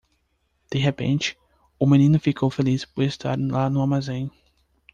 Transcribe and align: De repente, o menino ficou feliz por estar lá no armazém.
De 0.71 0.79
repente, 0.79 1.37
o 1.77 1.85
menino 1.85 2.19
ficou 2.19 2.49
feliz 2.49 2.85
por 2.85 3.03
estar 3.03 3.37
lá 3.39 3.69
no 3.69 3.81
armazém. 3.83 4.31